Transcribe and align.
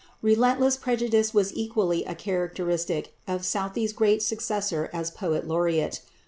Relentless 0.23 0.77
prejudice 0.77 1.31
was 1.31 1.53
equally 1.55 2.03
a 2.05 2.15
characteristic 2.15 3.13
of 3.27 3.45
Southey's 3.45 3.93
greater 3.93 4.19
successor 4.19 4.89
as 4.91 5.11
Poet 5.11 5.47
Laureate. 5.47 6.01